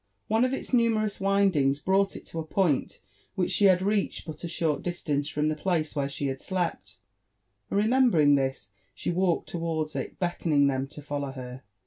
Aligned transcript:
One 0.29 0.43
of 0.43 0.51
its 0.51 0.71
Dumerous 0.71 1.19
windings 1.19 1.79
brought 1.79 2.15
it 2.15 2.25
to 2.25 2.39
a 2.39 2.43
point 2.43 3.01
which 3.35 3.51
she 3.51 3.65
had 3.65 3.83
reached 3.83 4.25
but 4.25 4.43
a 4.43 4.47
short 4.47 4.81
distance 4.81 5.29
from 5.29 5.47
the 5.47 5.55
place 5.55 5.95
where 5.95 6.09
she 6.09 6.25
had 6.25 6.41
slept; 6.41 6.97
and 7.69 7.77
remembering 7.77 8.33
this, 8.33 8.71
she 8.95 9.11
walked 9.11 9.49
towards 9.49 9.95
it, 9.95 10.17
beckoning 10.17 10.65
them 10.65 10.87
to 10.87 11.03
follow 11.03 11.33
her. 11.33 11.61